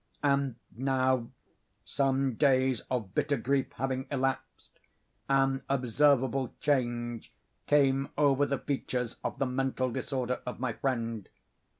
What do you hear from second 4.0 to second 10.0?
elapsed, an observable change came over the features of the mental